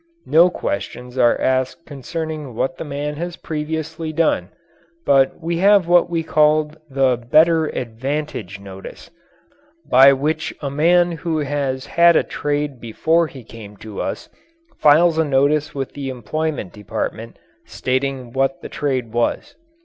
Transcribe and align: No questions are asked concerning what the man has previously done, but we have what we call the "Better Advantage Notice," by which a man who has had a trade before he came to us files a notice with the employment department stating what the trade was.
No 0.25 0.49
questions 0.49 1.15
are 1.15 1.39
asked 1.39 1.85
concerning 1.85 2.55
what 2.55 2.77
the 2.79 2.83
man 2.83 3.17
has 3.17 3.35
previously 3.35 4.11
done, 4.11 4.49
but 5.05 5.39
we 5.39 5.57
have 5.57 5.87
what 5.87 6.09
we 6.09 6.23
call 6.23 6.71
the 6.89 7.17
"Better 7.17 7.67
Advantage 7.67 8.59
Notice," 8.59 9.11
by 9.87 10.11
which 10.11 10.55
a 10.59 10.71
man 10.71 11.11
who 11.11 11.37
has 11.37 11.85
had 11.85 12.15
a 12.15 12.23
trade 12.23 12.79
before 12.81 13.27
he 13.27 13.43
came 13.43 13.77
to 13.77 14.01
us 14.01 14.27
files 14.79 15.19
a 15.19 15.23
notice 15.23 15.75
with 15.75 15.91
the 15.93 16.09
employment 16.09 16.73
department 16.73 17.37
stating 17.65 18.31
what 18.33 18.63
the 18.63 18.69
trade 18.69 19.13
was. 19.13 19.53